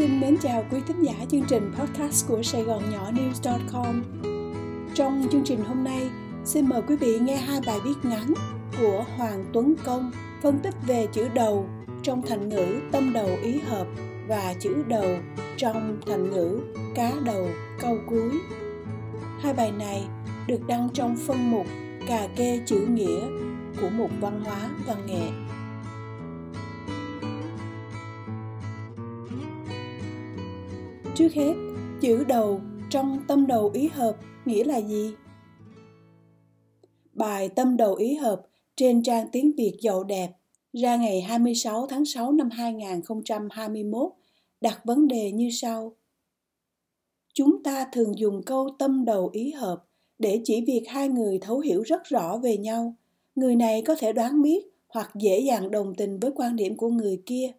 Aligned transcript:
Xin 0.00 0.20
mến 0.20 0.36
chào 0.42 0.64
quý 0.70 0.78
thính 0.86 1.02
giả 1.02 1.12
chương 1.30 1.44
trình 1.48 1.72
podcast 1.78 2.28
của 2.28 2.42
Sài 2.42 2.62
Gòn 2.62 2.82
Nhỏ 2.92 3.10
News.com. 3.12 4.02
Trong 4.94 5.26
chương 5.32 5.44
trình 5.44 5.60
hôm 5.64 5.84
nay, 5.84 6.10
xin 6.44 6.68
mời 6.68 6.82
quý 6.88 6.96
vị 6.96 7.18
nghe 7.18 7.36
hai 7.36 7.60
bài 7.66 7.78
viết 7.84 7.94
ngắn 8.02 8.34
của 8.80 9.04
Hoàng 9.16 9.44
Tuấn 9.52 9.74
Công 9.84 10.10
phân 10.42 10.58
tích 10.58 10.74
về 10.86 11.06
chữ 11.12 11.28
đầu 11.34 11.66
trong 12.02 12.22
thành 12.22 12.48
ngữ 12.48 12.80
tâm 12.92 13.12
đầu 13.12 13.28
ý 13.42 13.58
hợp 13.58 13.86
và 14.28 14.54
chữ 14.60 14.84
đầu 14.88 15.18
trong 15.56 15.98
thành 16.06 16.30
ngữ 16.30 16.60
cá 16.94 17.12
đầu 17.24 17.48
câu 17.80 17.98
cuối. 18.06 18.30
Hai 19.40 19.54
bài 19.54 19.72
này 19.72 20.04
được 20.46 20.66
đăng 20.66 20.88
trong 20.94 21.16
phân 21.16 21.50
mục 21.50 21.66
cà 22.06 22.28
kê 22.36 22.60
chữ 22.66 22.86
nghĩa 22.90 23.20
của 23.80 23.88
mục 23.88 24.10
văn 24.20 24.44
hóa 24.44 24.68
văn 24.86 25.06
nghệ 25.06 25.49
Trước 31.20 31.32
hết, 31.34 31.54
chữ 32.00 32.24
đầu 32.24 32.60
trong 32.90 33.18
tâm 33.28 33.46
đầu 33.46 33.70
ý 33.74 33.88
hợp 33.88 34.16
nghĩa 34.44 34.64
là 34.64 34.80
gì? 34.80 35.14
Bài 37.12 37.48
tâm 37.48 37.76
đầu 37.76 37.94
ý 37.94 38.14
hợp 38.14 38.42
trên 38.76 39.02
trang 39.02 39.28
tiếng 39.32 39.52
Việt 39.56 39.76
giàu 39.80 40.04
đẹp 40.04 40.30
ra 40.72 40.96
ngày 40.96 41.20
26 41.20 41.86
tháng 41.86 42.04
6 42.04 42.32
năm 42.32 42.50
2021 42.50 44.12
đặt 44.60 44.80
vấn 44.84 45.08
đề 45.08 45.32
như 45.32 45.48
sau. 45.52 45.96
Chúng 47.34 47.62
ta 47.62 47.86
thường 47.92 48.18
dùng 48.18 48.42
câu 48.42 48.70
tâm 48.78 49.04
đầu 49.04 49.30
ý 49.32 49.50
hợp 49.50 49.84
để 50.18 50.40
chỉ 50.44 50.64
việc 50.66 50.84
hai 50.88 51.08
người 51.08 51.38
thấu 51.38 51.58
hiểu 51.58 51.82
rất 51.82 52.04
rõ 52.04 52.38
về 52.38 52.56
nhau. 52.56 52.94
Người 53.34 53.56
này 53.56 53.82
có 53.86 53.94
thể 53.98 54.12
đoán 54.12 54.42
biết 54.42 54.66
hoặc 54.88 55.10
dễ 55.14 55.40
dàng 55.40 55.70
đồng 55.70 55.94
tình 55.94 56.18
với 56.18 56.30
quan 56.34 56.56
điểm 56.56 56.76
của 56.76 56.88
người 56.88 57.22
kia. 57.26 57.52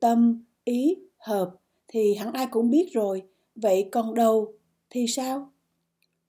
Tâm, 0.00 0.44
ý, 0.64 0.96
hợp 1.18 1.56
thì 1.88 2.14
hẳn 2.14 2.32
ai 2.32 2.46
cũng 2.46 2.70
biết 2.70 2.88
rồi. 2.92 3.22
Vậy 3.54 3.88
còn 3.92 4.14
đầu 4.14 4.54
thì 4.90 5.06
sao? 5.06 5.50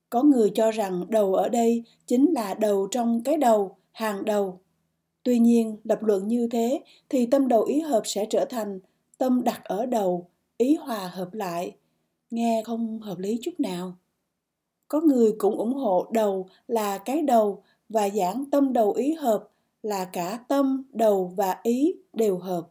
Có 0.09 0.23
người 0.23 0.51
cho 0.55 0.71
rằng 0.71 1.05
đầu 1.09 1.33
ở 1.33 1.49
đây 1.49 1.83
chính 2.05 2.33
là 2.33 2.53
đầu 2.53 2.87
trong 2.91 3.23
cái 3.23 3.37
đầu, 3.37 3.77
hàng 3.91 4.25
đầu. 4.25 4.59
Tuy 5.23 5.39
nhiên, 5.39 5.77
lập 5.83 5.99
luận 6.03 6.27
như 6.27 6.47
thế 6.51 6.81
thì 7.09 7.25
tâm 7.25 7.47
đầu 7.47 7.63
ý 7.63 7.79
hợp 7.79 8.01
sẽ 8.05 8.25
trở 8.29 8.45
thành 8.49 8.79
tâm 9.17 9.43
đặt 9.43 9.61
ở 9.63 9.85
đầu, 9.85 10.29
ý 10.57 10.75
hòa 10.75 11.07
hợp 11.13 11.33
lại. 11.33 11.75
Nghe 12.31 12.63
không 12.65 12.99
hợp 12.99 13.19
lý 13.19 13.39
chút 13.41 13.59
nào. 13.59 13.95
Có 14.87 15.01
người 15.01 15.35
cũng 15.37 15.57
ủng 15.57 15.73
hộ 15.73 16.07
đầu 16.11 16.47
là 16.67 16.97
cái 16.97 17.21
đầu 17.21 17.63
và 17.89 18.09
giảng 18.09 18.45
tâm 18.51 18.73
đầu 18.73 18.93
ý 18.93 19.13
hợp 19.13 19.49
là 19.83 20.05
cả 20.05 20.39
tâm, 20.47 20.83
đầu 20.93 21.33
và 21.35 21.59
ý 21.63 21.95
đều 22.13 22.37
hợp. 22.37 22.67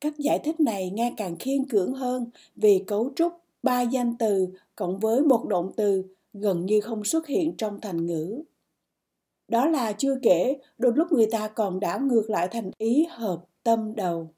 Cách 0.00 0.18
giải 0.18 0.38
thích 0.38 0.60
này 0.60 0.90
nghe 0.90 1.14
càng 1.16 1.36
khiên 1.36 1.68
cưỡng 1.68 1.94
hơn 1.94 2.30
vì 2.56 2.84
cấu 2.86 3.10
trúc 3.16 3.32
ba 3.62 3.82
danh 3.82 4.16
từ 4.18 4.48
cộng 4.76 4.98
với 4.98 5.22
một 5.22 5.46
động 5.48 5.72
từ 5.76 6.04
gần 6.32 6.66
như 6.66 6.80
không 6.80 7.04
xuất 7.04 7.26
hiện 7.26 7.56
trong 7.56 7.80
thành 7.80 8.06
ngữ. 8.06 8.42
Đó 9.48 9.66
là 9.66 9.92
chưa 9.92 10.18
kể, 10.22 10.56
đôi 10.78 10.92
lúc 10.96 11.12
người 11.12 11.26
ta 11.30 11.48
còn 11.48 11.80
đảo 11.80 12.00
ngược 12.00 12.30
lại 12.30 12.48
thành 12.50 12.70
ý 12.78 13.06
hợp 13.10 13.44
tâm 13.62 13.94
đầu. 13.96 14.30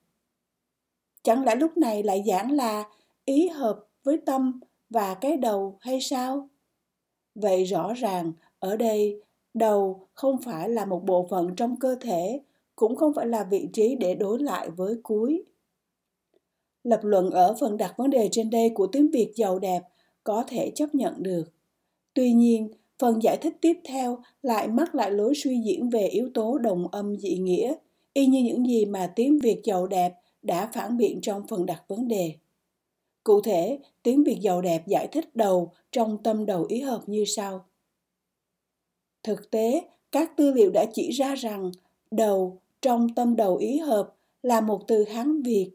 Chẳng 1.22 1.44
lẽ 1.44 1.55
lúc 1.56 1.77
này 1.77 2.02
lại 2.02 2.24
giảng 2.27 2.52
là 2.52 2.84
ý 3.24 3.48
hợp 3.48 3.86
với 4.05 4.19
tâm 4.27 4.61
và 4.91 5.14
cái 5.14 5.36
đầu 5.36 5.77
hay 5.80 6.00
sao? 6.00 6.48
Vậy 7.34 7.64
rõ 7.64 7.92
ràng 7.92 8.33
ở 8.58 8.77
đây 8.77 9.22
đầu 9.55 10.06
không 10.14 10.39
phải 10.42 10.69
là 10.69 10.84
một 10.84 11.05
bộ 11.05 11.27
phận 11.30 11.55
trong 11.56 11.77
cơ 11.80 11.97
thể, 12.00 12.41
cũng 12.81 12.97
không 12.97 13.12
phải 13.14 13.27
là 13.27 13.45
vị 13.45 13.69
trí 13.73 13.95
để 13.95 14.14
đối 14.14 14.39
lại 14.39 14.70
với 14.70 14.95
cuối. 15.03 15.45
Lập 16.84 17.00
luận 17.03 17.31
ở 17.31 17.56
phần 17.61 17.77
đặt 17.77 17.95
vấn 17.97 18.11
đề 18.11 18.28
trên 18.33 18.50
đây 18.50 18.70
của 18.75 18.86
tiếng 18.86 19.11
Việt 19.11 19.33
giàu 19.36 19.58
đẹp 19.58 19.83
có 20.24 20.45
thể 20.48 20.73
chấp 20.74 20.95
nhận 20.95 21.23
được. 21.23 21.52
Tuy 22.14 22.33
nhiên, 22.33 22.70
phần 22.98 23.23
giải 23.23 23.36
thích 23.40 23.57
tiếp 23.61 23.79
theo 23.85 24.19
lại 24.42 24.69
mắc 24.69 24.95
lại 24.95 25.11
lối 25.11 25.35
suy 25.35 25.61
diễn 25.64 25.90
về 25.90 26.07
yếu 26.07 26.30
tố 26.35 26.58
đồng 26.58 26.89
âm 26.89 27.17
dị 27.17 27.39
nghĩa, 27.39 27.74
y 28.13 28.27
như 28.27 28.42
những 28.42 28.67
gì 28.67 28.85
mà 28.85 29.13
tiếng 29.17 29.39
Việt 29.39 29.61
giàu 29.64 29.86
đẹp 29.86 30.14
đã 30.42 30.70
phản 30.74 30.96
biện 30.96 31.20
trong 31.23 31.46
phần 31.48 31.67
đặt 31.67 31.85
vấn 31.89 32.08
đề. 32.08 32.35
Cụ 33.24 33.40
thể, 33.40 33.79
tiếng 34.02 34.24
Việt 34.24 34.39
giàu 34.40 34.63
đẹp 34.63 34.86
giải 34.86 35.08
thích 35.13 35.36
đầu 35.36 35.73
trong 35.92 36.23
tâm 36.23 36.46
đầu 36.46 36.64
ý 36.69 36.80
hợp 36.80 37.02
như 37.07 37.24
sau. 37.27 37.64
Thực 39.23 39.51
tế, 39.51 39.83
các 40.13 40.36
tư 40.36 40.52
liệu 40.52 40.70
đã 40.70 40.85
chỉ 40.92 41.11
ra 41.11 41.35
rằng 41.35 41.70
đầu 42.11 42.61
trong 42.83 43.14
tâm 43.14 43.36
đầu 43.36 43.57
ý 43.57 43.79
hợp 43.79 44.14
là 44.42 44.61
một 44.61 44.80
từ 44.89 45.05
Hán 45.05 45.42
Việt 45.42 45.70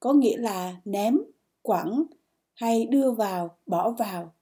có 0.00 0.12
nghĩa 0.12 0.36
là 0.36 0.76
ném, 0.84 1.18
quẳng 1.62 2.04
hay 2.54 2.86
đưa 2.86 3.10
vào, 3.10 3.58
bỏ 3.66 3.90
vào. 3.90 4.34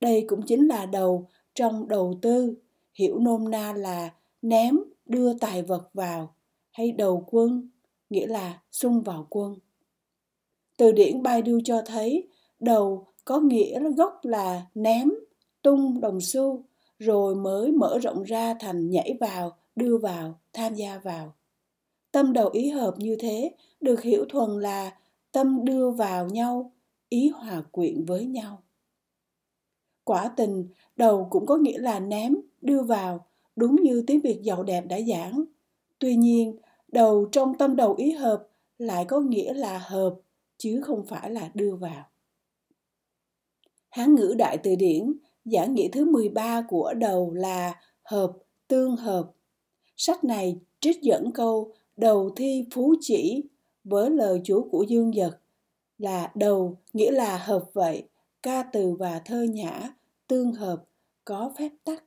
Đây 0.00 0.24
cũng 0.28 0.42
chính 0.46 0.68
là 0.68 0.86
đầu 0.86 1.28
trong 1.54 1.88
đầu 1.88 2.18
tư, 2.22 2.54
hiểu 2.94 3.18
nôm 3.18 3.50
na 3.50 3.72
là 3.72 4.10
ném, 4.42 4.78
đưa 5.06 5.34
tài 5.38 5.62
vật 5.62 5.90
vào, 5.94 6.34
hay 6.70 6.92
đầu 6.92 7.24
quân, 7.26 7.70
nghĩa 8.10 8.26
là 8.26 8.62
xung 8.70 9.02
vào 9.02 9.26
quân. 9.30 9.54
Từ 10.76 10.92
điển 10.92 11.22
Baidu 11.22 11.58
cho 11.64 11.82
thấy 11.86 12.28
đầu 12.60 13.06
có 13.24 13.40
nghĩa 13.40 13.80
gốc 13.96 14.20
là 14.22 14.66
ném, 14.74 15.10
tung 15.62 16.00
đồng 16.00 16.20
xu, 16.20 16.64
rồi 16.98 17.34
mới 17.34 17.72
mở 17.72 17.98
rộng 17.98 18.22
ra 18.22 18.54
thành 18.60 18.90
nhảy 18.90 19.16
vào, 19.20 19.57
đưa 19.78 19.98
vào, 19.98 20.40
tham 20.52 20.74
gia 20.74 20.98
vào. 20.98 21.34
Tâm 22.12 22.32
đầu 22.32 22.48
ý 22.48 22.70
hợp 22.70 22.94
như 22.98 23.16
thế 23.20 23.54
được 23.80 24.02
hiểu 24.02 24.24
thuần 24.28 24.60
là 24.60 24.98
tâm 25.32 25.64
đưa 25.64 25.90
vào 25.90 26.28
nhau, 26.28 26.72
ý 27.08 27.28
hòa 27.28 27.62
quyện 27.72 28.04
với 28.04 28.24
nhau. 28.24 28.62
Quả 30.04 30.32
tình, 30.36 30.68
đầu 30.96 31.28
cũng 31.30 31.46
có 31.46 31.56
nghĩa 31.56 31.78
là 31.78 32.00
ném, 32.00 32.36
đưa 32.60 32.82
vào, 32.82 33.26
đúng 33.56 33.76
như 33.82 34.04
tiếng 34.06 34.20
Việt 34.20 34.40
giàu 34.42 34.62
đẹp 34.62 34.84
đã 34.88 35.00
giảng. 35.00 35.44
Tuy 35.98 36.16
nhiên, 36.16 36.58
đầu 36.88 37.28
trong 37.32 37.58
tâm 37.58 37.76
đầu 37.76 37.94
ý 37.94 38.10
hợp 38.10 38.48
lại 38.78 39.04
có 39.04 39.20
nghĩa 39.20 39.54
là 39.54 39.78
hợp, 39.78 40.14
chứ 40.58 40.80
không 40.84 41.04
phải 41.06 41.30
là 41.30 41.50
đưa 41.54 41.76
vào. 41.76 42.04
Hán 43.90 44.14
ngữ 44.14 44.34
đại 44.38 44.58
từ 44.58 44.76
điển, 44.76 45.12
giảng 45.44 45.74
nghĩa 45.74 45.88
thứ 45.92 46.04
13 46.04 46.62
của 46.68 46.94
đầu 46.94 47.32
là 47.34 47.74
hợp, 48.02 48.32
tương 48.68 48.96
hợp. 48.96 49.30
Sách 50.00 50.24
này 50.24 50.58
trích 50.80 51.02
dẫn 51.02 51.32
câu 51.32 51.72
đầu 51.96 52.30
thi 52.36 52.64
phú 52.70 52.94
chỉ 53.00 53.42
với 53.84 54.10
lời 54.10 54.40
chú 54.44 54.68
của 54.70 54.82
Dương 54.82 55.12
Dật 55.12 55.40
là 55.98 56.32
đầu 56.34 56.78
nghĩa 56.92 57.10
là 57.10 57.38
hợp 57.38 57.64
vậy, 57.72 58.08
ca 58.42 58.62
từ 58.62 58.94
và 58.98 59.22
thơ 59.24 59.42
nhã, 59.42 59.94
tương 60.26 60.52
hợp, 60.52 60.84
có 61.24 61.52
phép 61.58 61.70
tắc. 61.84 62.04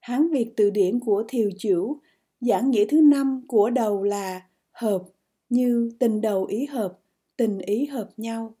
Hán 0.00 0.28
Việt 0.30 0.52
từ 0.56 0.70
điển 0.70 1.00
của 1.00 1.24
Thiều 1.28 1.50
Chửu, 1.58 2.00
giảng 2.40 2.70
nghĩa 2.70 2.84
thứ 2.88 3.00
năm 3.00 3.44
của 3.48 3.70
đầu 3.70 4.02
là 4.02 4.46
hợp, 4.72 5.02
như 5.48 5.90
tình 5.98 6.20
đầu 6.20 6.44
ý 6.44 6.66
hợp, 6.66 6.98
tình 7.36 7.58
ý 7.58 7.86
hợp 7.86 8.08
nhau. 8.16 8.54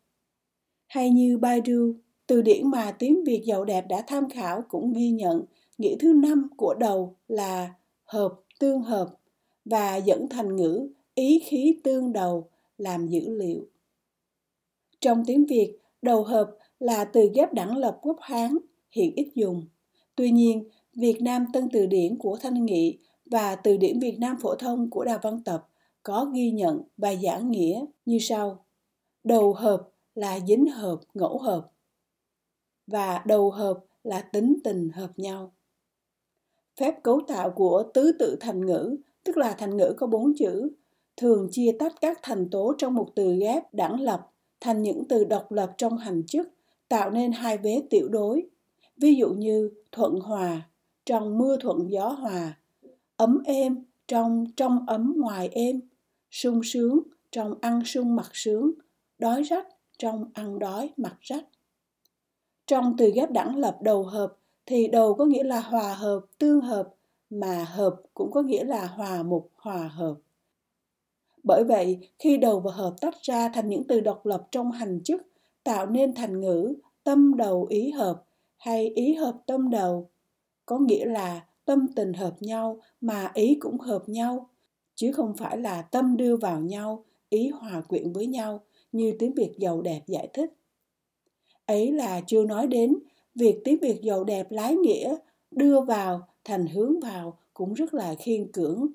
Hay 0.86 1.10
như 1.10 1.38
Baidu, 1.38 1.94
từ 2.26 2.42
điển 2.42 2.70
mà 2.70 2.96
tiếng 2.98 3.24
Việt 3.24 3.42
giàu 3.44 3.64
đẹp 3.64 3.86
đã 3.88 4.04
tham 4.06 4.28
khảo 4.30 4.64
cũng 4.68 4.92
ghi 4.92 5.10
nhận 5.10 5.44
nghĩa 5.78 5.96
thứ 6.00 6.12
năm 6.12 6.48
của 6.56 6.74
đầu 6.74 7.16
là 7.28 7.74
hợp, 8.04 8.34
tương 8.60 8.82
hợp 8.82 9.08
và 9.64 9.96
dẫn 9.96 10.28
thành 10.28 10.56
ngữ 10.56 10.88
ý 11.14 11.42
khí 11.46 11.80
tương 11.84 12.12
đầu 12.12 12.50
làm 12.78 13.06
dữ 13.06 13.20
liệu. 13.38 13.68
Trong 15.00 15.22
tiếng 15.26 15.46
Việt, 15.46 15.78
đầu 16.02 16.24
hợp 16.24 16.50
là 16.78 17.04
từ 17.04 17.30
ghép 17.34 17.52
đẳng 17.52 17.76
lập 17.76 17.98
quốc 18.02 18.16
Hán, 18.20 18.58
hiện 18.90 19.14
ít 19.14 19.32
dùng. 19.34 19.66
Tuy 20.14 20.30
nhiên, 20.30 20.68
Việt 20.94 21.22
Nam 21.22 21.46
Tân 21.52 21.68
Từ 21.72 21.86
Điển 21.86 22.18
của 22.18 22.36
Thanh 22.40 22.64
Nghị 22.64 22.98
và 23.30 23.56
Từ 23.56 23.76
điển 23.76 24.00
Việt 24.00 24.18
Nam 24.18 24.36
Phổ 24.42 24.54
thông 24.54 24.90
của 24.90 25.04
Đào 25.04 25.18
Văn 25.22 25.42
Tập 25.44 25.68
có 26.02 26.30
ghi 26.34 26.50
nhận 26.50 26.82
và 26.96 27.14
giảng 27.14 27.50
nghĩa 27.50 27.84
như 28.04 28.18
sau. 28.20 28.66
Đầu 29.24 29.52
hợp 29.52 29.88
là 30.14 30.40
dính 30.46 30.66
hợp, 30.66 31.00
ngẫu 31.14 31.38
hợp. 31.38 31.70
Và 32.86 33.22
đầu 33.26 33.50
hợp 33.50 33.84
là 34.02 34.20
tính 34.20 34.56
tình 34.64 34.90
hợp 34.90 35.18
nhau. 35.18 35.55
Phép 36.80 37.02
cấu 37.02 37.20
tạo 37.28 37.50
của 37.50 37.84
tứ 37.94 38.12
tự 38.18 38.36
thành 38.40 38.66
ngữ 38.66 38.96
tức 39.24 39.36
là 39.36 39.54
thành 39.58 39.76
ngữ 39.76 39.94
có 39.96 40.06
bốn 40.06 40.32
chữ, 40.36 40.70
thường 41.16 41.48
chia 41.50 41.72
tách 41.78 41.94
các 42.00 42.18
thành 42.22 42.50
tố 42.50 42.74
trong 42.78 42.94
một 42.94 43.08
từ 43.14 43.36
ghép 43.40 43.74
đẳng 43.74 44.00
lập 44.00 44.30
thành 44.60 44.82
những 44.82 45.04
từ 45.08 45.24
độc 45.24 45.52
lập 45.52 45.74
trong 45.78 45.98
hành 45.98 46.26
chức, 46.26 46.48
tạo 46.88 47.10
nên 47.10 47.32
hai 47.32 47.58
vế 47.58 47.82
tiểu 47.90 48.08
đối. 48.08 48.46
Ví 48.96 49.14
dụ 49.14 49.28
như 49.28 49.70
thuận 49.92 50.20
hòa, 50.20 50.62
trong 51.06 51.38
mưa 51.38 51.56
thuận 51.60 51.90
gió 51.90 52.08
hòa, 52.08 52.58
ấm 53.16 53.42
êm, 53.44 53.84
trong 54.08 54.44
trong 54.56 54.86
ấm 54.86 55.14
ngoài 55.16 55.48
êm, 55.52 55.80
sung 56.30 56.60
sướng, 56.64 57.00
trong 57.30 57.54
ăn 57.60 57.82
sung 57.84 58.16
mặt 58.16 58.30
sướng, 58.32 58.70
đói 59.18 59.42
rách, 59.42 59.68
trong 59.98 60.30
ăn 60.34 60.58
đói 60.58 60.90
mặt 60.96 61.16
rách. 61.20 61.44
Trong 62.66 62.94
từ 62.98 63.10
ghép 63.14 63.30
đẳng 63.30 63.56
lập 63.56 63.78
đầu 63.82 64.02
hợp 64.02 64.36
thì 64.66 64.88
đầu 64.88 65.14
có 65.14 65.24
nghĩa 65.24 65.44
là 65.44 65.60
hòa 65.60 65.94
hợp, 65.94 66.20
tương 66.38 66.60
hợp, 66.60 66.94
mà 67.30 67.64
hợp 67.64 67.96
cũng 68.14 68.30
có 68.30 68.42
nghĩa 68.42 68.64
là 68.64 68.86
hòa 68.86 69.22
mục 69.22 69.50
hòa 69.56 69.88
hợp. 69.88 70.14
Bởi 71.42 71.64
vậy, 71.64 71.98
khi 72.18 72.36
đầu 72.36 72.60
và 72.60 72.72
hợp 72.72 72.94
tách 73.00 73.22
ra 73.22 73.48
thành 73.48 73.68
những 73.68 73.84
từ 73.88 74.00
độc 74.00 74.26
lập 74.26 74.46
trong 74.50 74.72
hành 74.72 75.00
chức, 75.04 75.22
tạo 75.64 75.86
nên 75.86 76.14
thành 76.14 76.40
ngữ 76.40 76.74
tâm 77.04 77.36
đầu 77.36 77.66
ý 77.70 77.90
hợp 77.90 78.24
hay 78.56 78.88
ý 78.88 79.14
hợp 79.14 79.34
tâm 79.46 79.70
đầu, 79.70 80.10
có 80.66 80.78
nghĩa 80.78 81.04
là 81.04 81.46
tâm 81.64 81.86
tình 81.96 82.12
hợp 82.12 82.36
nhau 82.40 82.80
mà 83.00 83.30
ý 83.34 83.56
cũng 83.60 83.78
hợp 83.78 84.08
nhau, 84.08 84.50
chứ 84.94 85.12
không 85.12 85.36
phải 85.36 85.58
là 85.58 85.82
tâm 85.82 86.16
đưa 86.16 86.36
vào 86.36 86.60
nhau, 86.60 87.04
ý 87.28 87.48
hòa 87.48 87.80
quyện 87.88 88.12
với 88.12 88.26
nhau 88.26 88.64
như 88.92 89.16
tiếng 89.18 89.34
Việt 89.34 89.52
giàu 89.58 89.82
đẹp 89.82 90.02
giải 90.06 90.28
thích. 90.32 90.50
Ấy 91.66 91.92
là 91.92 92.20
chưa 92.26 92.44
nói 92.44 92.66
đến 92.66 92.96
việc 93.36 93.60
tiếng 93.64 93.78
Việt 93.80 94.00
giàu 94.02 94.24
đẹp 94.24 94.50
lái 94.50 94.74
nghĩa, 94.74 95.16
đưa 95.50 95.80
vào, 95.80 96.28
thành 96.44 96.66
hướng 96.66 97.00
vào 97.00 97.38
cũng 97.54 97.74
rất 97.74 97.94
là 97.94 98.14
khiên 98.14 98.52
cưỡng. 98.52 98.86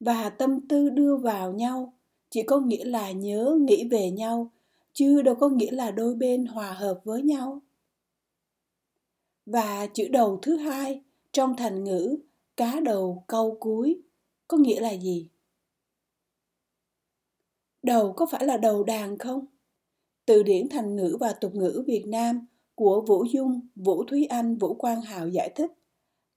Và 0.00 0.30
tâm 0.30 0.68
tư 0.68 0.90
đưa 0.90 1.16
vào 1.16 1.52
nhau, 1.52 1.92
chỉ 2.30 2.42
có 2.42 2.60
nghĩa 2.60 2.84
là 2.84 3.12
nhớ, 3.12 3.58
nghĩ 3.60 3.88
về 3.88 4.10
nhau, 4.10 4.52
chứ 4.92 5.22
đâu 5.22 5.34
có 5.34 5.48
nghĩa 5.48 5.70
là 5.70 5.90
đôi 5.90 6.14
bên 6.14 6.46
hòa 6.46 6.72
hợp 6.72 7.00
với 7.04 7.22
nhau. 7.22 7.62
Và 9.46 9.86
chữ 9.86 10.08
đầu 10.08 10.38
thứ 10.42 10.56
hai 10.56 11.02
trong 11.32 11.56
thành 11.56 11.84
ngữ, 11.84 12.16
cá 12.56 12.80
đầu, 12.80 13.24
câu 13.26 13.56
cuối, 13.60 14.02
có 14.48 14.56
nghĩa 14.56 14.80
là 14.80 14.92
gì? 14.92 15.28
Đầu 17.82 18.12
có 18.12 18.26
phải 18.26 18.46
là 18.46 18.56
đầu 18.56 18.84
đàn 18.84 19.18
không? 19.18 19.46
Từ 20.26 20.42
điển 20.42 20.68
thành 20.68 20.96
ngữ 20.96 21.16
và 21.20 21.32
tục 21.32 21.54
ngữ 21.54 21.84
việt 21.86 22.06
nam 22.06 22.46
của 22.78 23.00
vũ 23.00 23.24
dung, 23.24 23.60
vũ 23.76 24.04
thúy 24.04 24.24
anh, 24.24 24.56
vũ 24.56 24.74
quang 24.74 25.00
hào 25.00 25.28
giải 25.28 25.52
thích. 25.54 25.72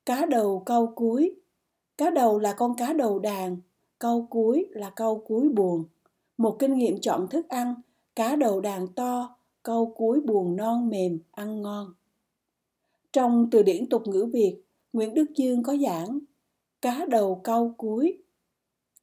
Cá 0.05 0.25
đầu 0.25 0.63
câu 0.65 0.93
cuối. 0.95 1.35
Cá 1.97 2.09
đầu 2.09 2.39
là 2.39 2.53
con 2.53 2.75
cá 2.75 2.93
đầu 2.93 3.19
đàn, 3.19 3.57
câu 3.99 4.27
cuối 4.29 4.65
là 4.69 4.89
câu 4.89 5.23
cuối 5.27 5.49
buồn. 5.49 5.83
Một 6.37 6.55
kinh 6.59 6.77
nghiệm 6.77 7.01
chọn 7.01 7.27
thức 7.27 7.49
ăn, 7.49 7.73
cá 8.15 8.35
đầu 8.35 8.61
đàn 8.61 8.87
to, 8.87 9.35
câu 9.63 9.93
cuối 9.95 10.21
buồn 10.21 10.55
non 10.55 10.89
mềm, 10.89 11.19
ăn 11.31 11.61
ngon. 11.61 11.93
Trong 13.13 13.47
từ 13.51 13.63
điển 13.63 13.89
tục 13.89 14.07
ngữ 14.07 14.25
việt, 14.33 14.61
nguyễn 14.93 15.13
đức 15.13 15.25
dương 15.35 15.63
có 15.63 15.77
giảng, 15.77 16.19
cá 16.81 17.05
đầu 17.09 17.41
câu 17.43 17.73
cuối. 17.77 18.17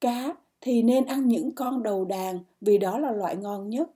Cá 0.01 0.35
thì 0.61 0.83
nên 0.83 1.05
ăn 1.05 1.29
những 1.29 1.55
con 1.55 1.83
đầu 1.83 2.05
đàn 2.05 2.39
vì 2.61 2.79
đó 2.79 2.99
là 2.99 3.11
loại 3.13 3.37
ngon 3.37 3.71
nhất. 3.71 3.91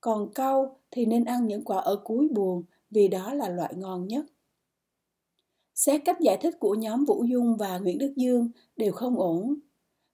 Còn 0.00 0.32
câu 0.34 0.76
thì 0.90 1.06
nên 1.06 1.24
ăn 1.24 1.46
những 1.46 1.64
quả 1.64 1.78
ở 1.78 1.96
cuối 2.04 2.28
buồn 2.28 2.62
vì 2.94 3.08
đó 3.08 3.34
là 3.34 3.48
loại 3.48 3.74
ngon 3.76 4.06
nhất. 4.06 4.24
Xét 5.74 6.00
cách 6.04 6.20
giải 6.20 6.38
thích 6.40 6.54
của 6.60 6.74
nhóm 6.74 7.04
vũ 7.04 7.24
dung 7.24 7.56
và 7.56 7.78
nguyễn 7.78 7.98
đức 7.98 8.12
dương 8.16 8.50
đều 8.76 8.92
không 8.92 9.18
ổn. 9.18 9.54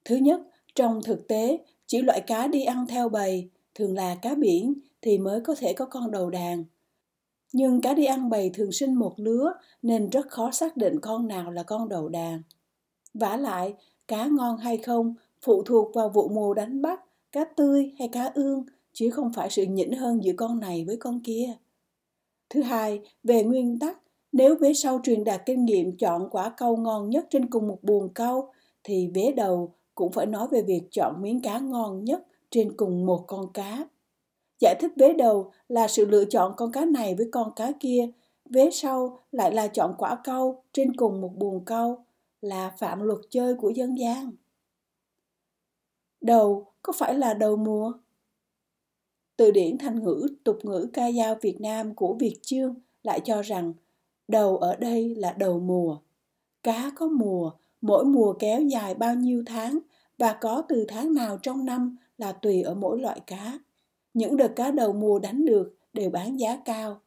Thứ 0.04 0.16
nhất, 0.16 0.40
trong 0.74 1.00
thực 1.04 1.28
tế, 1.28 1.58
chỉ 1.86 2.02
loại 2.02 2.20
cá 2.20 2.46
đi 2.46 2.64
ăn 2.64 2.86
theo 2.88 3.08
bầy, 3.08 3.50
thường 3.74 3.94
là 3.94 4.14
cá 4.14 4.34
biển 4.34 4.74
thì 5.02 5.18
mới 5.18 5.40
có 5.40 5.54
thể 5.58 5.72
có 5.72 5.84
con 5.84 6.10
đầu 6.10 6.30
đàn. 6.30 6.64
Nhưng 7.52 7.80
cá 7.80 7.94
đi 7.94 8.04
ăn 8.04 8.30
bầy 8.30 8.50
thường 8.54 8.72
sinh 8.72 8.94
một 8.94 9.14
lứa 9.16 9.52
nên 9.82 10.10
rất 10.10 10.28
khó 10.28 10.50
xác 10.50 10.76
định 10.76 11.00
con 11.00 11.28
nào 11.28 11.50
là 11.50 11.62
con 11.62 11.88
đầu 11.88 12.08
đàn. 12.08 12.42
Vả 13.14 13.36
lại, 13.36 13.74
cá 14.08 14.26
ngon 14.26 14.56
hay 14.56 14.76
không 14.76 15.14
phụ 15.42 15.62
thuộc 15.62 15.94
vào 15.94 16.08
vụ 16.08 16.28
mùa 16.28 16.54
đánh 16.54 16.82
bắt, 16.82 17.00
cá 17.32 17.44
tươi 17.44 17.92
hay 17.98 18.08
cá 18.08 18.30
ương, 18.34 18.64
chứ 18.92 19.10
không 19.10 19.32
phải 19.32 19.50
sự 19.50 19.62
nhỉnh 19.62 19.92
hơn 19.92 20.24
giữa 20.24 20.32
con 20.36 20.60
này 20.60 20.84
với 20.84 20.96
con 20.96 21.20
kia 21.24 21.54
thứ 22.50 22.62
hai 22.62 23.00
về 23.22 23.42
nguyên 23.42 23.78
tắc 23.78 23.98
nếu 24.32 24.54
vế 24.54 24.74
sau 24.74 25.00
truyền 25.02 25.24
đạt 25.24 25.42
kinh 25.46 25.64
nghiệm 25.64 25.96
chọn 25.96 26.28
quả 26.30 26.54
câu 26.56 26.76
ngon 26.76 27.10
nhất 27.10 27.26
trên 27.30 27.50
cùng 27.50 27.68
một 27.68 27.78
buồng 27.82 28.08
câu 28.14 28.52
thì 28.84 29.10
vế 29.14 29.32
đầu 29.36 29.74
cũng 29.94 30.12
phải 30.12 30.26
nói 30.26 30.48
về 30.50 30.62
việc 30.62 30.82
chọn 30.90 31.22
miếng 31.22 31.42
cá 31.42 31.58
ngon 31.58 32.04
nhất 32.04 32.26
trên 32.50 32.76
cùng 32.76 33.06
một 33.06 33.24
con 33.26 33.52
cá. 33.52 33.86
Giải 34.60 34.74
thích 34.80 34.92
vế 34.96 35.12
đầu 35.12 35.52
là 35.68 35.88
sự 35.88 36.06
lựa 36.06 36.24
chọn 36.24 36.52
con 36.56 36.72
cá 36.72 36.84
này 36.84 37.14
với 37.14 37.28
con 37.32 37.52
cá 37.56 37.72
kia, 37.80 38.10
vế 38.50 38.70
sau 38.72 39.18
lại 39.32 39.54
là 39.54 39.68
chọn 39.68 39.94
quả 39.98 40.18
câu 40.24 40.62
trên 40.72 40.96
cùng 40.96 41.20
một 41.20 41.32
buồng 41.36 41.64
câu, 41.64 42.04
là 42.40 42.72
phạm 42.78 43.00
luật 43.00 43.18
chơi 43.30 43.54
của 43.54 43.70
dân 43.70 43.98
gian. 43.98 44.30
Đầu 46.20 46.72
có 46.82 46.92
phải 46.96 47.14
là 47.14 47.34
đầu 47.34 47.56
mùa? 47.56 47.92
Từ 49.40 49.50
điển 49.50 49.78
thành 49.78 50.04
ngữ 50.04 50.28
tục 50.44 50.58
ngữ 50.62 50.88
ca 50.92 51.12
dao 51.12 51.34
Việt 51.40 51.60
Nam 51.60 51.94
của 51.94 52.14
Việt 52.14 52.38
Chương 52.42 52.74
lại 53.02 53.20
cho 53.24 53.42
rằng 53.42 53.72
đầu 54.28 54.56
ở 54.56 54.76
đây 54.76 55.14
là 55.14 55.32
đầu 55.32 55.60
mùa. 55.60 55.98
Cá 56.62 56.90
có 56.96 57.08
mùa, 57.08 57.52
mỗi 57.80 58.04
mùa 58.04 58.32
kéo 58.32 58.62
dài 58.62 58.94
bao 58.94 59.14
nhiêu 59.14 59.42
tháng 59.46 59.78
và 60.18 60.32
có 60.40 60.62
từ 60.68 60.84
tháng 60.88 61.14
nào 61.14 61.38
trong 61.42 61.64
năm 61.64 61.96
là 62.18 62.32
tùy 62.32 62.62
ở 62.62 62.74
mỗi 62.74 63.00
loại 63.00 63.20
cá. 63.26 63.58
Những 64.14 64.36
đợt 64.36 64.52
cá 64.56 64.70
đầu 64.70 64.92
mùa 64.92 65.18
đánh 65.18 65.44
được 65.44 65.76
đều 65.92 66.10
bán 66.10 66.40
giá 66.40 66.56
cao. 66.64 67.00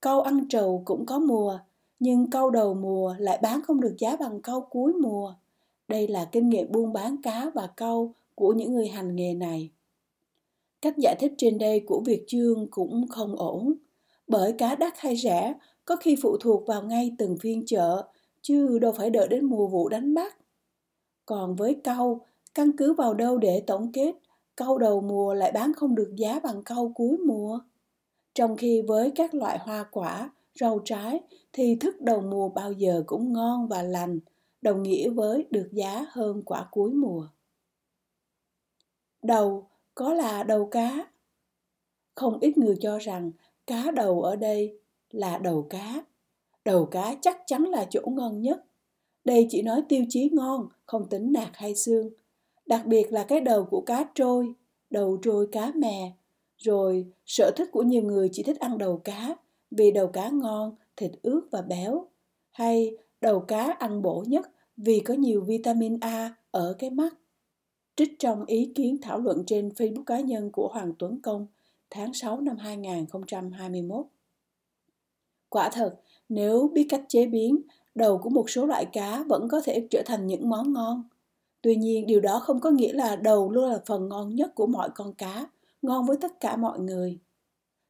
Câu 0.00 0.20
ăn 0.20 0.48
trầu 0.48 0.82
cũng 0.84 1.06
có 1.06 1.18
mùa, 1.18 1.58
nhưng 1.98 2.30
câu 2.30 2.50
đầu 2.50 2.74
mùa 2.74 3.14
lại 3.18 3.38
bán 3.42 3.62
không 3.62 3.80
được 3.80 3.94
giá 3.98 4.16
bằng 4.16 4.42
câu 4.42 4.60
cuối 4.60 4.92
mùa. 4.92 5.34
Đây 5.88 6.08
là 6.08 6.28
kinh 6.32 6.48
nghiệm 6.48 6.72
buôn 6.72 6.92
bán 6.92 7.22
cá 7.22 7.50
và 7.54 7.68
câu 7.76 8.12
của 8.34 8.52
những 8.52 8.74
người 8.74 8.88
hành 8.88 9.16
nghề 9.16 9.34
này. 9.34 9.70
Cách 10.84 10.98
giải 10.98 11.16
thích 11.20 11.32
trên 11.38 11.58
đây 11.58 11.84
của 11.86 12.00
Việt 12.00 12.24
Chương 12.26 12.66
cũng 12.70 13.08
không 13.08 13.36
ổn, 13.36 13.74
bởi 14.26 14.52
cá 14.52 14.74
đắt 14.74 14.92
hay 14.96 15.16
rẻ 15.16 15.54
có 15.84 15.96
khi 15.96 16.16
phụ 16.22 16.36
thuộc 16.40 16.66
vào 16.66 16.82
ngay 16.82 17.14
từng 17.18 17.36
phiên 17.40 17.66
chợ, 17.66 18.08
chứ 18.42 18.78
đâu 18.78 18.92
phải 18.92 19.10
đợi 19.10 19.28
đến 19.28 19.44
mùa 19.44 19.66
vụ 19.66 19.88
đánh 19.88 20.14
bắt. 20.14 20.36
Còn 21.26 21.56
với 21.56 21.80
câu, 21.84 22.20
căn 22.54 22.70
cứ 22.76 22.92
vào 22.92 23.14
đâu 23.14 23.38
để 23.38 23.62
tổng 23.66 23.92
kết, 23.92 24.14
câu 24.56 24.78
đầu 24.78 25.00
mùa 25.00 25.34
lại 25.34 25.52
bán 25.52 25.72
không 25.76 25.94
được 25.94 26.12
giá 26.16 26.40
bằng 26.40 26.62
câu 26.64 26.92
cuối 26.94 27.16
mùa. 27.26 27.60
Trong 28.34 28.56
khi 28.56 28.82
với 28.82 29.12
các 29.14 29.34
loại 29.34 29.58
hoa 29.58 29.84
quả, 29.90 30.30
rau 30.60 30.80
trái 30.84 31.20
thì 31.52 31.76
thức 31.80 32.00
đầu 32.00 32.20
mùa 32.20 32.48
bao 32.48 32.72
giờ 32.72 33.02
cũng 33.06 33.32
ngon 33.32 33.68
và 33.68 33.82
lành, 33.82 34.18
đồng 34.62 34.82
nghĩa 34.82 35.10
với 35.10 35.46
được 35.50 35.68
giá 35.72 36.06
hơn 36.10 36.42
quả 36.46 36.68
cuối 36.70 36.92
mùa. 36.92 37.28
Đầu 39.22 39.68
có 39.94 40.14
là 40.14 40.42
đầu 40.42 40.66
cá. 40.66 41.06
Không 42.14 42.38
ít 42.40 42.58
người 42.58 42.76
cho 42.80 42.98
rằng 42.98 43.32
cá 43.66 43.90
đầu 43.90 44.22
ở 44.22 44.36
đây 44.36 44.80
là 45.10 45.38
đầu 45.38 45.66
cá. 45.70 46.04
Đầu 46.64 46.86
cá 46.86 47.14
chắc 47.22 47.38
chắn 47.46 47.64
là 47.64 47.86
chỗ 47.90 48.00
ngon 48.06 48.40
nhất. 48.40 48.64
Đây 49.24 49.46
chỉ 49.50 49.62
nói 49.62 49.82
tiêu 49.88 50.04
chí 50.08 50.30
ngon, 50.32 50.68
không 50.86 51.08
tính 51.08 51.32
nạc 51.32 51.50
hay 51.56 51.74
xương. 51.74 52.10
Đặc 52.66 52.86
biệt 52.86 53.12
là 53.12 53.24
cái 53.24 53.40
đầu 53.40 53.64
của 53.64 53.80
cá 53.80 54.04
trôi, 54.14 54.54
đầu 54.90 55.18
trôi 55.22 55.48
cá 55.52 55.72
mè. 55.74 56.12
Rồi 56.56 57.06
sở 57.26 57.50
thích 57.56 57.68
của 57.72 57.82
nhiều 57.82 58.02
người 58.02 58.28
chỉ 58.32 58.42
thích 58.42 58.60
ăn 58.60 58.78
đầu 58.78 59.00
cá 59.04 59.36
vì 59.70 59.90
đầu 59.90 60.06
cá 60.06 60.28
ngon, 60.28 60.76
thịt 60.96 61.10
ướt 61.22 61.48
và 61.50 61.62
béo. 61.62 62.08
Hay 62.50 62.96
đầu 63.20 63.40
cá 63.40 63.76
ăn 63.78 64.02
bổ 64.02 64.24
nhất 64.26 64.50
vì 64.76 65.00
có 65.00 65.14
nhiều 65.14 65.44
vitamin 65.44 66.00
A 66.00 66.34
ở 66.50 66.76
cái 66.78 66.90
mắt. 66.90 67.14
Trích 67.96 68.18
trong 68.18 68.44
ý 68.44 68.72
kiến 68.74 68.98
thảo 69.02 69.18
luận 69.18 69.44
trên 69.46 69.68
Facebook 69.68 70.04
cá 70.04 70.20
nhân 70.20 70.50
của 70.52 70.68
Hoàng 70.68 70.92
Tuấn 70.98 71.20
Công 71.22 71.46
tháng 71.90 72.14
6 72.14 72.40
năm 72.40 72.56
2021. 72.56 74.06
Quả 75.48 75.70
thật, 75.72 76.00
nếu 76.28 76.70
biết 76.74 76.86
cách 76.88 77.04
chế 77.08 77.26
biến, 77.26 77.60
đầu 77.94 78.18
của 78.18 78.30
một 78.30 78.50
số 78.50 78.66
loại 78.66 78.84
cá 78.84 79.24
vẫn 79.28 79.48
có 79.48 79.60
thể 79.64 79.86
trở 79.90 80.02
thành 80.06 80.26
những 80.26 80.48
món 80.48 80.72
ngon. 80.72 81.02
Tuy 81.62 81.76
nhiên, 81.76 82.06
điều 82.06 82.20
đó 82.20 82.38
không 82.38 82.60
có 82.60 82.70
nghĩa 82.70 82.92
là 82.92 83.16
đầu 83.16 83.50
luôn 83.50 83.70
là 83.70 83.78
phần 83.86 84.08
ngon 84.08 84.34
nhất 84.34 84.54
của 84.54 84.66
mọi 84.66 84.90
con 84.94 85.14
cá, 85.14 85.46
ngon 85.82 86.06
với 86.06 86.16
tất 86.20 86.40
cả 86.40 86.56
mọi 86.56 86.78
người. 86.78 87.18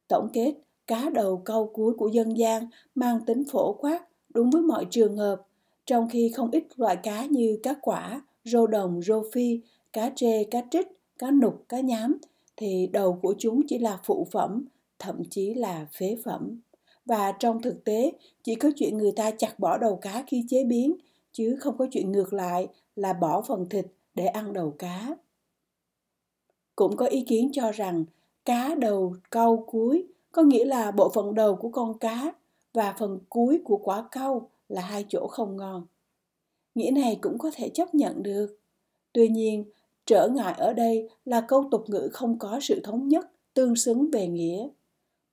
Tổng 0.07 0.29
kết, 0.33 0.53
cá 0.87 1.09
đầu 1.09 1.41
câu 1.45 1.71
cuối 1.73 1.93
của 1.97 2.07
dân 2.07 2.37
gian 2.37 2.67
mang 2.95 3.25
tính 3.25 3.43
phổ 3.51 3.73
quát, 3.73 4.07
đúng 4.29 4.49
với 4.49 4.61
mọi 4.61 4.85
trường 4.89 5.17
hợp, 5.17 5.41
trong 5.85 6.09
khi 6.09 6.29
không 6.29 6.51
ít 6.51 6.63
loại 6.75 6.95
cá 6.95 7.25
như 7.25 7.59
cá 7.63 7.73
quả, 7.81 8.21
rô 8.43 8.67
đồng, 8.67 9.01
rô 9.01 9.23
phi, 9.33 9.61
cá 9.95 10.11
trê, 10.15 10.43
cá 10.43 10.61
trích, 10.71 10.87
cá 11.19 11.31
nục, 11.31 11.65
cá 11.69 11.79
nhám 11.79 12.17
thì 12.57 12.89
đầu 12.93 13.19
của 13.21 13.35
chúng 13.37 13.61
chỉ 13.67 13.77
là 13.77 13.99
phụ 14.03 14.27
phẩm, 14.31 14.65
thậm 14.99 15.23
chí 15.29 15.53
là 15.53 15.87
phế 15.91 16.17
phẩm. 16.23 16.59
Và 17.05 17.31
trong 17.31 17.61
thực 17.61 17.83
tế, 17.83 18.11
chỉ 18.43 18.55
có 18.55 18.69
chuyện 18.75 18.97
người 18.97 19.11
ta 19.11 19.31
chặt 19.31 19.59
bỏ 19.59 19.77
đầu 19.77 19.95
cá 19.95 20.23
khi 20.27 20.45
chế 20.49 20.63
biến, 20.63 20.95
chứ 21.31 21.57
không 21.59 21.77
có 21.77 21.87
chuyện 21.91 22.11
ngược 22.11 22.33
lại 22.33 22.67
là 22.95 23.13
bỏ 23.13 23.41
phần 23.41 23.69
thịt 23.69 23.85
để 24.15 24.25
ăn 24.25 24.53
đầu 24.53 24.75
cá. 24.79 25.15
Cũng 26.75 26.97
có 26.97 27.05
ý 27.05 27.21
kiến 27.27 27.49
cho 27.53 27.71
rằng 27.71 28.05
cá 28.45 28.75
đầu 28.75 29.15
câu 29.29 29.63
cuối 29.67 30.07
có 30.31 30.41
nghĩa 30.41 30.65
là 30.65 30.91
bộ 30.91 31.09
phận 31.09 31.35
đầu 31.35 31.55
của 31.55 31.69
con 31.69 31.97
cá 31.97 32.33
và 32.73 32.95
phần 32.99 33.19
cuối 33.29 33.61
của 33.63 33.77
quả 33.77 34.07
câu 34.11 34.49
là 34.69 34.81
hai 34.81 35.05
chỗ 35.09 35.27
không 35.27 35.57
ngon. 35.57 35.85
Nghĩa 36.75 36.91
này 36.91 37.17
cũng 37.21 37.37
có 37.37 37.51
thể 37.55 37.69
chấp 37.69 37.95
nhận 37.95 38.23
được. 38.23 38.59
Tuy 39.13 39.27
nhiên, 39.27 39.65
trở 40.05 40.27
ngại 40.27 40.55
ở 40.57 40.73
đây 40.73 41.09
là 41.25 41.41
câu 41.41 41.67
tục 41.71 41.83
ngữ 41.87 42.09
không 42.13 42.39
có 42.39 42.59
sự 42.61 42.81
thống 42.83 43.07
nhất, 43.07 43.31
tương 43.53 43.75
xứng 43.75 44.09
về 44.11 44.27
nghĩa. 44.27 44.67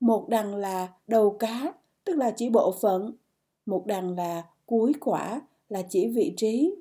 Một 0.00 0.28
đằng 0.28 0.54
là 0.54 0.88
đầu 1.06 1.36
cá, 1.38 1.72
tức 2.04 2.16
là 2.16 2.30
chỉ 2.30 2.48
bộ 2.48 2.74
phận. 2.82 3.12
Một 3.66 3.86
đằng 3.86 4.16
là 4.16 4.44
cuối 4.66 4.92
quả, 5.00 5.40
là 5.68 5.82
chỉ 5.82 6.08
vị 6.08 6.34
trí. 6.36 6.74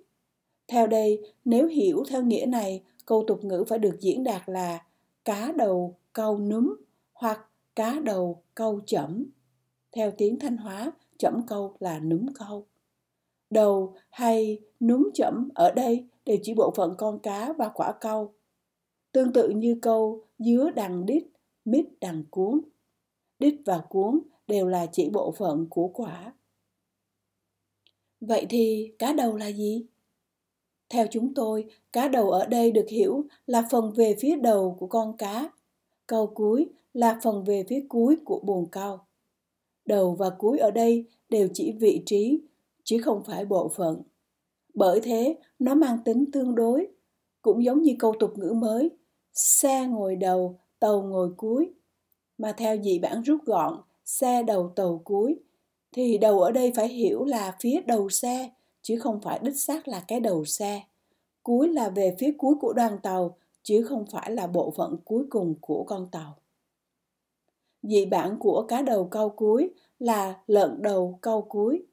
Theo 0.67 0.87
đây, 0.87 1.33
nếu 1.45 1.67
hiểu 1.67 2.03
theo 2.09 2.23
nghĩa 2.23 2.45
này, 2.45 2.83
câu 3.05 3.23
tục 3.27 3.43
ngữ 3.43 3.63
phải 3.67 3.79
được 3.79 3.97
diễn 3.99 4.23
đạt 4.23 4.41
là 4.45 4.85
cá 5.25 5.51
đầu 5.51 5.97
câu 6.13 6.39
núm 6.39 6.75
hoặc 7.13 7.39
cá 7.75 7.99
đầu 8.03 8.43
câu 8.55 8.79
chẩm. 8.85 9.25
Theo 9.91 10.11
tiếng 10.11 10.39
Thanh 10.39 10.57
Hóa, 10.57 10.91
chẩm 11.17 11.41
câu 11.47 11.75
là 11.79 11.99
núm 11.99 12.25
câu. 12.39 12.65
Đầu 13.49 13.95
hay 14.09 14.59
núm 14.79 15.09
chẩm 15.13 15.49
ở 15.55 15.71
đây 15.71 16.07
đều 16.25 16.37
chỉ 16.43 16.53
bộ 16.53 16.71
phận 16.75 16.95
con 16.97 17.19
cá 17.19 17.53
và 17.57 17.69
quả 17.73 17.93
câu. 18.01 18.33
Tương 19.11 19.33
tự 19.33 19.49
như 19.49 19.79
câu 19.81 20.25
dứa 20.39 20.69
đằng 20.75 21.05
đít, 21.05 21.23
mít 21.65 21.85
đằng 22.01 22.23
cuốn. 22.29 22.61
Đít 23.39 23.55
và 23.65 23.81
cuốn 23.89 24.19
đều 24.47 24.67
là 24.67 24.85
chỉ 24.85 25.09
bộ 25.09 25.31
phận 25.31 25.67
của 25.69 25.87
quả. 25.87 26.33
Vậy 28.21 28.45
thì 28.49 28.91
cá 28.99 29.13
đầu 29.13 29.35
là 29.35 29.47
gì? 29.47 29.85
Theo 30.89 31.07
chúng 31.11 31.33
tôi, 31.33 31.65
cá 31.91 32.07
đầu 32.07 32.31
ở 32.31 32.45
đây 32.45 32.71
được 32.71 32.85
hiểu 32.89 33.25
là 33.45 33.67
phần 33.71 33.91
về 33.95 34.15
phía 34.19 34.35
đầu 34.35 34.75
của 34.79 34.87
con 34.87 35.17
cá. 35.17 35.51
Câu 36.07 36.27
cuối 36.27 36.69
là 36.93 37.19
phần 37.23 37.43
về 37.43 37.65
phía 37.69 37.85
cuối 37.89 38.17
của 38.25 38.39
buồng 38.39 38.69
câu. 38.69 38.99
Đầu 39.85 40.15
và 40.15 40.29
cuối 40.29 40.59
ở 40.59 40.71
đây 40.71 41.05
đều 41.29 41.47
chỉ 41.53 41.71
vị 41.71 42.03
trí, 42.05 42.41
chứ 42.83 43.01
không 43.01 43.23
phải 43.23 43.45
bộ 43.45 43.69
phận. 43.75 44.01
Bởi 44.73 45.01
thế, 45.01 45.37
nó 45.59 45.75
mang 45.75 45.97
tính 46.05 46.25
tương 46.31 46.55
đối, 46.55 46.87
cũng 47.41 47.63
giống 47.63 47.81
như 47.81 47.95
câu 47.99 48.13
tục 48.19 48.37
ngữ 48.37 48.53
mới, 48.53 48.89
xe 49.33 49.85
ngồi 49.87 50.15
đầu, 50.15 50.59
tàu 50.79 51.01
ngồi 51.01 51.33
cuối. 51.37 51.73
Mà 52.37 52.51
theo 52.51 52.77
dị 52.83 52.99
bản 52.99 53.21
rút 53.21 53.45
gọn, 53.45 53.81
xe 54.05 54.43
đầu 54.43 54.73
tàu 54.75 55.01
cuối, 55.03 55.39
thì 55.91 56.17
đầu 56.17 56.39
ở 56.39 56.51
đây 56.51 56.71
phải 56.75 56.87
hiểu 56.87 57.25
là 57.25 57.55
phía 57.59 57.81
đầu 57.81 58.09
xe, 58.09 58.49
chứ 58.81 58.99
không 58.99 59.21
phải 59.21 59.39
đích 59.43 59.59
xác 59.59 59.87
là 59.87 60.03
cái 60.07 60.19
đầu 60.19 60.45
xe. 60.45 60.83
Cuối 61.43 61.67
là 61.67 61.89
về 61.89 62.15
phía 62.19 62.31
cuối 62.37 62.55
của 62.61 62.73
đoàn 62.73 62.97
tàu, 63.03 63.37
chứ 63.63 63.83
không 63.83 64.05
phải 64.11 64.31
là 64.31 64.47
bộ 64.47 64.71
phận 64.71 64.97
cuối 65.05 65.23
cùng 65.29 65.55
của 65.61 65.83
con 65.83 66.07
tàu. 66.11 66.37
Dị 67.83 68.05
bản 68.05 68.37
của 68.39 68.65
cá 68.67 68.81
đầu 68.81 69.07
câu 69.07 69.29
cuối 69.29 69.73
là 69.99 70.39
lợn 70.47 70.81
đầu 70.81 71.19
câu 71.21 71.41
cuối. 71.41 71.83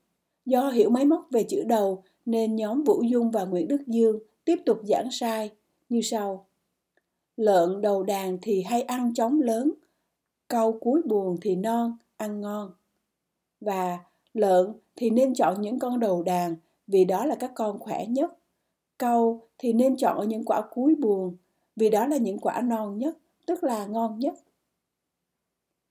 Do 0.45 0.71
hiểu 0.71 0.91
máy 0.91 1.05
móc 1.05 1.27
về 1.31 1.43
chữ 1.43 1.65
đầu 1.67 2.03
nên 2.29 2.57
nhóm 2.57 2.85
Vũ 2.85 3.03
Dung 3.03 3.31
và 3.31 3.45
Nguyễn 3.45 3.69
Đức 3.69 3.87
Dương 3.87 4.19
tiếp 4.45 4.59
tục 4.67 4.81
giảng 4.85 5.09
sai 5.11 5.51
như 5.89 6.01
sau. 6.03 6.47
Lợn 7.37 7.81
đầu 7.81 8.03
đàn 8.03 8.39
thì 8.43 8.63
hay 8.63 8.83
ăn 8.83 9.15
chóng 9.15 9.41
lớn, 9.41 9.73
câu 10.49 10.79
cuối 10.81 11.03
buồn 11.05 11.37
thì 11.41 11.57
non, 11.57 11.97
ăn 12.17 12.41
ngon. 12.41 12.71
Và 13.61 13.99
lợn 14.35 14.73
thì 14.97 15.11
nên 15.11 15.35
chọn 15.35 15.61
những 15.61 15.79
con 15.79 16.01
đầu 16.01 16.23
đàn 16.23 16.57
vì 16.87 17.05
đó 17.05 17.25
là 17.25 17.35
các 17.35 17.53
con 17.55 17.79
khỏe 17.79 18.07
nhất. 18.07 18.39
Câu 18.99 19.43
thì 19.59 19.73
nên 19.73 19.97
chọn 19.97 20.19
ở 20.19 20.25
những 20.25 20.45
quả 20.45 20.63
cuối 20.71 20.95
buồn 20.95 21.37
vì 21.77 21.91
đó 21.91 22.07
là 22.07 22.17
những 22.17 22.39
quả 22.39 22.61
non 22.61 22.99
nhất, 22.99 23.19
tức 23.47 23.65
là 23.65 23.87
ngon 23.87 24.19
nhất. 24.19 24.35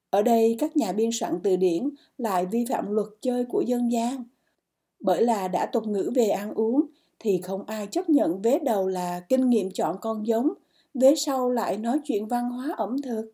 Ở 0.09 0.21
đây 0.21 0.55
các 0.59 0.77
nhà 0.77 0.91
biên 0.91 1.09
soạn 1.13 1.39
từ 1.43 1.55
điển 1.55 1.89
lại 2.17 2.45
vi 2.45 2.65
phạm 2.69 2.91
luật 2.91 3.07
chơi 3.21 3.45
của 3.45 3.61
dân 3.61 3.91
gian. 3.91 4.23
Bởi 4.99 5.21
là 5.21 5.47
đã 5.47 5.65
tục 5.65 5.87
ngữ 5.87 6.11
về 6.15 6.27
ăn 6.27 6.53
uống 6.53 6.85
thì 7.19 7.41
không 7.41 7.63
ai 7.65 7.87
chấp 7.87 8.09
nhận 8.09 8.41
vế 8.41 8.59
đầu 8.59 8.87
là 8.87 9.19
kinh 9.19 9.49
nghiệm 9.49 9.71
chọn 9.71 9.97
con 10.01 10.27
giống, 10.27 10.53
vế 10.93 11.15
sau 11.15 11.49
lại 11.49 11.77
nói 11.77 11.99
chuyện 12.03 12.27
văn 12.27 12.49
hóa 12.49 12.73
ẩm 12.77 13.01
thực. 13.01 13.31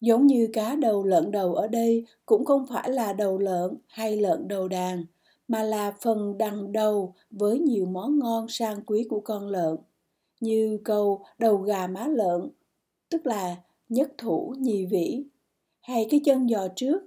Giống 0.00 0.26
như 0.26 0.48
cá 0.52 0.74
đầu 0.74 1.04
lợn 1.04 1.30
đầu 1.30 1.54
ở 1.54 1.66
đây 1.66 2.04
cũng 2.26 2.44
không 2.44 2.66
phải 2.66 2.90
là 2.90 3.12
đầu 3.12 3.38
lợn 3.38 3.76
hay 3.86 4.16
lợn 4.16 4.48
đầu 4.48 4.68
đàn, 4.68 5.04
mà 5.48 5.62
là 5.62 5.92
phần 6.00 6.38
đằng 6.38 6.72
đầu 6.72 7.14
với 7.30 7.58
nhiều 7.58 7.86
món 7.86 8.18
ngon 8.18 8.46
sang 8.48 8.80
quý 8.86 9.06
của 9.10 9.20
con 9.20 9.48
lợn, 9.48 9.76
như 10.40 10.78
câu 10.84 11.24
đầu 11.38 11.56
gà 11.56 11.86
má 11.86 12.06
lợn, 12.06 12.50
tức 13.08 13.26
là 13.26 13.56
nhất 13.88 14.12
thủ 14.18 14.54
nhì 14.58 14.86
vĩ, 14.86 15.24
hay 15.80 16.06
cái 16.10 16.20
chân 16.24 16.48
giò 16.48 16.68
trước, 16.76 17.02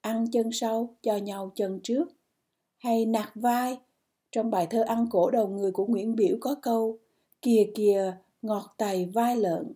ăn 0.00 0.30
chân 0.30 0.52
sau 0.52 0.94
cho 1.02 1.16
nhau 1.16 1.52
chân 1.54 1.80
trước, 1.82 2.08
hay 2.80 3.06
nạc 3.06 3.32
vai, 3.34 3.78
trong 4.32 4.50
bài 4.50 4.66
thơ 4.70 4.82
ăn 4.82 5.06
cổ 5.10 5.30
đầu 5.30 5.48
người 5.48 5.70
của 5.70 5.86
Nguyễn 5.86 6.16
Biểu 6.16 6.36
có 6.40 6.54
câu 6.62 6.98
kìa 7.42 7.70
kìa 7.74 8.16
ngọt 8.42 8.74
tày 8.76 9.10
vai 9.14 9.36
lợn 9.36 9.72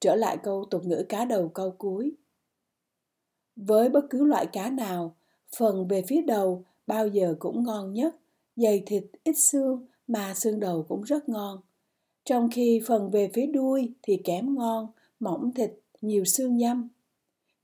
trở 0.00 0.14
lại 0.14 0.38
câu 0.42 0.64
tục 0.70 0.84
ngữ 0.84 1.04
cá 1.08 1.24
đầu 1.24 1.48
câu 1.48 1.70
cuối. 1.78 2.12
Với 3.56 3.88
bất 3.88 4.04
cứ 4.10 4.24
loại 4.24 4.46
cá 4.46 4.70
nào, 4.70 5.16
phần 5.56 5.88
về 5.88 6.02
phía 6.08 6.22
đầu 6.22 6.64
bao 6.86 7.08
giờ 7.08 7.34
cũng 7.38 7.64
ngon 7.64 7.92
nhất, 7.92 8.16
dày 8.56 8.82
thịt 8.86 9.04
ít 9.24 9.34
xương 9.38 9.86
mà 10.06 10.34
xương 10.34 10.60
đầu 10.60 10.84
cũng 10.88 11.02
rất 11.02 11.28
ngon. 11.28 11.60
Trong 12.24 12.48
khi 12.52 12.80
phần 12.86 13.10
về 13.10 13.30
phía 13.34 13.46
đuôi 13.46 13.92
thì 14.02 14.20
kém 14.24 14.54
ngon, 14.54 14.86
mỏng 15.20 15.52
thịt, 15.54 15.70
nhiều 16.00 16.24
xương 16.24 16.56
nhâm. 16.56 16.88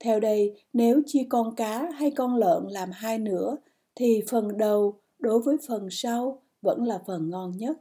Theo 0.07 0.21
đây, 0.21 0.55
nếu 0.73 1.03
chia 1.07 1.27
con 1.29 1.55
cá 1.55 1.91
hay 1.91 2.11
con 2.11 2.35
lợn 2.35 2.67
làm 2.71 2.91
hai 2.93 3.19
nửa, 3.19 3.57
thì 3.95 4.23
phần 4.31 4.57
đầu 4.59 5.01
đối 5.19 5.41
với 5.41 5.57
phần 5.69 5.89
sau 5.91 6.43
vẫn 6.63 6.85
là 6.85 7.03
phần 7.07 7.31
ngon 7.31 7.57
nhất. 7.57 7.77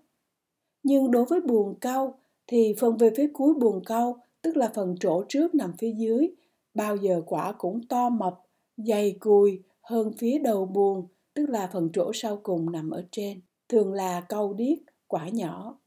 Nhưng 0.84 1.12
đối 1.12 1.26
với 1.26 1.42
buồng 1.42 1.80
cau 1.80 2.20
thì 2.48 2.76
phần 2.80 2.98
về 2.98 3.12
phía 3.18 3.30
cuối 3.34 3.54
buồng 3.54 3.84
cau 3.84 4.22
tức 4.42 4.58
là 4.58 4.72
phần 4.76 4.96
trổ 5.00 5.24
trước 5.30 5.56
nằm 5.56 5.74
phía 5.78 5.92
dưới, 5.98 6.28
bao 6.74 6.96
giờ 6.96 7.22
quả 7.26 7.52
cũng 7.58 7.88
to 7.88 8.10
mập, 8.10 8.34
dày 8.78 9.18
cùi 9.20 9.64
hơn 9.82 10.12
phía 10.18 10.40
đầu 10.40 10.66
buồn, 10.66 11.08
tức 11.34 11.50
là 11.50 11.70
phần 11.74 11.90
trổ 11.94 12.12
sau 12.14 12.40
cùng 12.44 12.72
nằm 12.72 12.90
ở 12.90 13.06
trên, 13.12 13.42
thường 13.70 13.94
là 13.94 14.22
câu 14.30 14.54
điếc, 14.54 14.78
quả 15.08 15.30
nhỏ. 15.30 15.80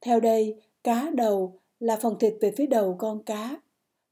Theo 0.00 0.20
đây, 0.20 0.62
cá 0.84 1.10
đầu 1.14 1.60
là 1.78 1.96
phần 2.02 2.18
thịt 2.18 2.34
về 2.40 2.52
phía 2.56 2.66
đầu 2.66 2.96
con 2.98 3.22
cá, 3.22 3.60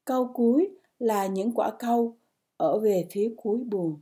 câu 0.05 0.31
cuối 0.35 0.80
là 1.01 1.27
những 1.27 1.53
quả 1.55 1.71
câu 1.79 2.17
ở 2.57 2.79
về 2.79 3.09
phía 3.11 3.35
cuối 3.37 3.59
buồn. 3.59 4.01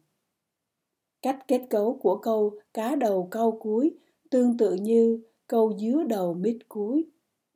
Cách 1.23 1.39
kết 1.49 1.63
cấu 1.71 1.99
của 2.03 2.19
câu 2.19 2.59
cá 2.75 2.97
đầu 2.97 3.29
câu 3.31 3.59
cuối 3.61 3.95
tương 4.31 4.57
tự 4.57 4.75
như 4.75 5.21
câu 5.47 5.79
dứa 5.79 6.03
đầu 6.09 6.35
mít 6.35 6.59
cuối 6.69 7.05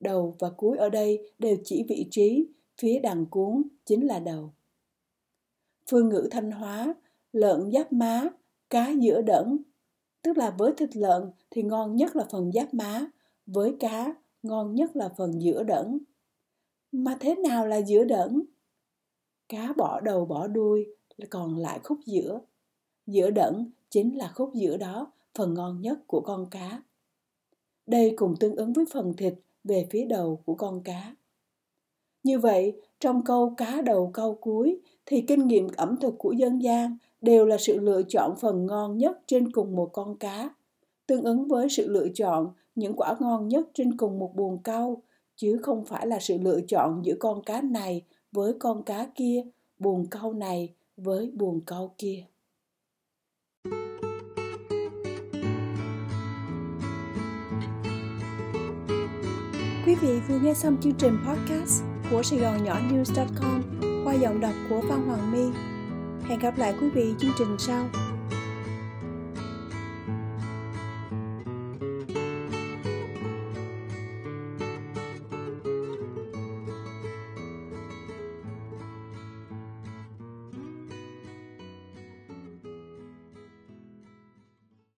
đầu 0.02 0.34
và 0.38 0.50
cuối 0.50 0.78
ở 0.78 0.88
đây 0.88 1.32
đều 1.38 1.56
chỉ 1.64 1.84
vị 1.88 2.08
trí, 2.10 2.46
phía 2.80 2.98
đằng 2.98 3.26
cuốn 3.26 3.62
chính 3.84 4.06
là 4.06 4.18
đầu. 4.18 4.52
Phương 5.90 6.08
ngữ 6.08 6.28
thanh 6.30 6.50
hóa, 6.50 6.94
lợn 7.32 7.70
giáp 7.72 7.92
má, 7.92 8.28
cá 8.70 8.90
giữa 8.90 9.22
đẫn, 9.22 9.58
tức 10.22 10.38
là 10.38 10.54
với 10.58 10.72
thịt 10.76 10.96
lợn 10.96 11.30
thì 11.50 11.62
ngon 11.62 11.96
nhất 11.96 12.16
là 12.16 12.26
phần 12.30 12.52
giáp 12.52 12.74
má, 12.74 13.06
với 13.46 13.76
cá 13.80 14.14
ngon 14.42 14.74
nhất 14.74 14.96
là 14.96 15.08
phần 15.16 15.42
giữa 15.42 15.62
đẫn. 15.62 15.98
Mà 16.92 17.16
thế 17.20 17.34
nào 17.34 17.66
là 17.66 17.76
giữa 17.76 18.04
đẫn? 18.04 18.42
Cá 19.52 19.72
bỏ 19.76 20.00
đầu 20.00 20.24
bỏ 20.24 20.46
đuôi, 20.46 20.86
còn 21.30 21.58
lại 21.58 21.80
khúc 21.84 21.98
giữa. 22.06 22.40
Giữa 23.06 23.30
đẫn 23.30 23.70
chính 23.90 24.18
là 24.18 24.32
khúc 24.34 24.50
giữa 24.54 24.76
đó, 24.76 25.12
phần 25.38 25.54
ngon 25.54 25.80
nhất 25.80 25.98
của 26.06 26.20
con 26.20 26.46
cá. 26.50 26.82
Đây 27.86 28.14
cùng 28.16 28.34
tương 28.40 28.56
ứng 28.56 28.72
với 28.72 28.84
phần 28.92 29.14
thịt 29.16 29.34
về 29.64 29.86
phía 29.90 30.04
đầu 30.04 30.42
của 30.44 30.54
con 30.54 30.82
cá. 30.84 31.14
Như 32.22 32.38
vậy, 32.38 32.80
trong 33.00 33.24
câu 33.24 33.54
cá 33.56 33.82
đầu 33.82 34.10
câu 34.14 34.34
cuối 34.34 34.80
thì 35.06 35.24
kinh 35.28 35.46
nghiệm 35.46 35.68
ẩm 35.76 35.96
thực 36.00 36.14
của 36.18 36.32
dân 36.32 36.62
gian 36.62 36.96
đều 37.20 37.46
là 37.46 37.56
sự 37.58 37.78
lựa 37.78 38.02
chọn 38.02 38.36
phần 38.40 38.66
ngon 38.66 38.98
nhất 38.98 39.20
trên 39.26 39.52
cùng 39.52 39.76
một 39.76 39.90
con 39.92 40.16
cá, 40.16 40.54
tương 41.06 41.24
ứng 41.24 41.48
với 41.48 41.68
sự 41.68 41.88
lựa 41.88 42.08
chọn 42.14 42.52
những 42.74 42.96
quả 42.96 43.16
ngon 43.20 43.48
nhất 43.48 43.68
trên 43.74 43.96
cùng 43.96 44.18
một 44.18 44.32
buồng 44.36 44.58
câu, 44.62 45.02
chứ 45.36 45.58
không 45.62 45.84
phải 45.84 46.06
là 46.06 46.18
sự 46.20 46.38
lựa 46.38 46.60
chọn 46.68 47.02
giữa 47.04 47.14
con 47.18 47.42
cá 47.42 47.60
này 47.60 48.02
với 48.32 48.52
con 48.58 48.82
cá 48.82 49.06
kia, 49.14 49.42
buồn 49.78 50.06
câu 50.10 50.32
này 50.32 50.74
với 50.96 51.30
buồn 51.34 51.60
câu 51.66 51.94
kia. 51.98 52.24
Quý 59.86 59.94
vị 59.94 60.20
vừa 60.28 60.38
nghe 60.38 60.54
xong 60.54 60.76
chương 60.80 60.94
trình 60.98 61.18
podcast 61.28 61.82
của 62.10 62.22
Sài 62.22 62.38
Gòn 62.38 62.64
Nhỏ 62.64 62.78
News.com 62.90 63.62
qua 64.04 64.14
giọng 64.14 64.40
đọc 64.40 64.54
của 64.68 64.80
Phan 64.88 65.06
Hoàng 65.06 65.32
My. 65.32 65.58
Hẹn 66.28 66.38
gặp 66.38 66.58
lại 66.58 66.74
quý 66.80 66.88
vị 66.88 67.14
chương 67.18 67.32
trình 67.38 67.56
sau. 67.58 67.88